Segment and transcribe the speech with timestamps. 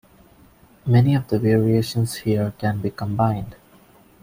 [0.87, 3.55] Many of the variations here can be combined.